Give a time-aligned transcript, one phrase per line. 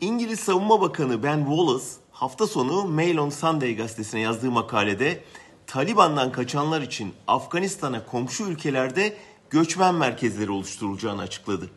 [0.00, 5.24] İngiliz Savunma Bakanı Ben Wallace hafta sonu Mail on Sunday gazetesine yazdığı makalede
[5.66, 9.16] Taliban'dan kaçanlar için Afganistan'a komşu ülkelerde
[9.50, 11.70] göçmen merkezleri oluşturulacağını açıkladı.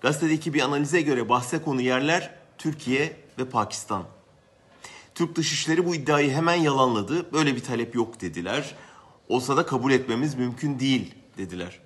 [0.00, 4.02] Gazetedeki bir analize göre bahse konu yerler Türkiye ve Pakistan.
[5.14, 7.32] Türk Dışişleri bu iddiayı hemen yalanladı.
[7.32, 8.74] Böyle bir talep yok dediler.
[9.28, 11.80] Olsa da kabul etmemiz mümkün değil dediler.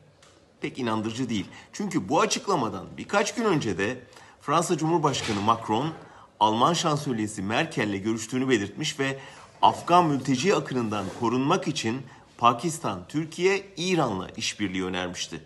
[0.60, 1.46] Pek inandırıcı değil.
[1.72, 4.00] Çünkü bu açıklamadan birkaç gün önce de
[4.46, 5.92] Fransa Cumhurbaşkanı Macron,
[6.40, 9.18] Alman şansölyesi Merkel'le görüştüğünü belirtmiş ve
[9.62, 12.02] Afgan mülteci akınından korunmak için
[12.38, 15.40] Pakistan, Türkiye, İran'la işbirliği önermişti.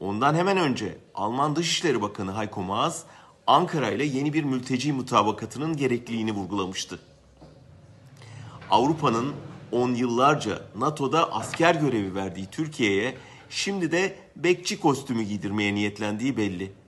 [0.00, 3.02] Ondan hemen önce Alman Dışişleri Bakanı Heiko Maas,
[3.46, 6.98] Ankara ile yeni bir mülteci mutabakatının gerekliliğini vurgulamıştı.
[8.70, 9.34] Avrupa'nın
[9.72, 13.16] on yıllarca NATO'da asker görevi verdiği Türkiye'ye
[13.50, 16.83] şimdi de bekçi kostümü giydirmeye niyetlendiği belli.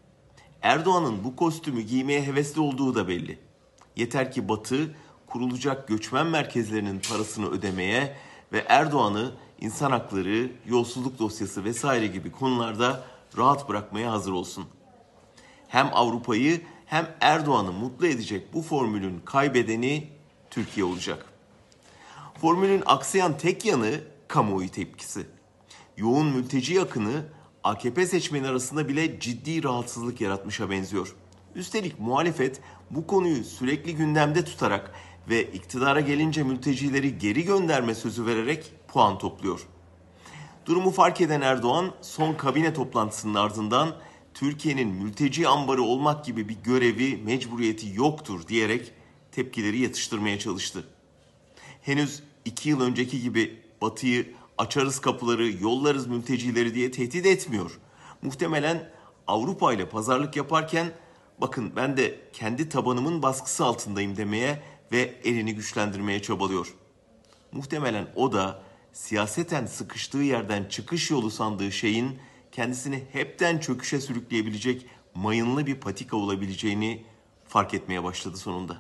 [0.67, 3.39] Erdoğan'ın bu kostümü giymeye hevesli olduğu da belli.
[3.97, 4.95] Yeter ki Batı
[5.27, 8.17] kurulacak göçmen merkezlerinin parasını ödemeye
[8.53, 13.05] ve Erdoğan'ı insan hakları, yolsuzluk dosyası vesaire gibi konularda
[13.39, 14.65] rahat bırakmaya hazır olsun.
[15.69, 20.09] Hem Avrupa'yı hem Erdoğan'ı mutlu edecek bu formülün kaybedeni
[20.51, 21.27] Türkiye olacak.
[22.41, 25.27] Formülün aksayan tek yanı kamuoyu tepkisi.
[25.97, 27.25] Yoğun mülteci akını
[27.67, 31.15] AKP seçmeni arasında bile ciddi rahatsızlık yaratmışa benziyor.
[31.55, 34.93] Üstelik muhalefet bu konuyu sürekli gündemde tutarak
[35.29, 39.67] ve iktidara gelince mültecileri geri gönderme sözü vererek puan topluyor.
[40.67, 43.97] Durumu fark eden Erdoğan son kabine toplantısının ardından
[44.35, 48.93] Türkiye'nin mülteci ambarı olmak gibi bir görevi, mecburiyeti yoktur diyerek
[49.33, 50.85] tepkileri yatıştırmaya çalıştı.
[51.83, 54.27] Henüz iki yıl önceki gibi Batı'yı
[54.59, 57.79] açarız kapıları, yollarız mültecileri diye tehdit etmiyor.
[58.23, 58.91] Muhtemelen
[59.27, 60.93] Avrupa ile pazarlık yaparken
[61.39, 66.75] bakın ben de kendi tabanımın baskısı altındayım demeye ve elini güçlendirmeye çabalıyor.
[67.53, 72.19] Muhtemelen o da siyaseten sıkıştığı yerden çıkış yolu sandığı şeyin
[72.53, 77.05] kendisini hepten çöküşe sürükleyebilecek mayınlı bir patika olabileceğini
[77.49, 78.77] fark etmeye başladı sonunda.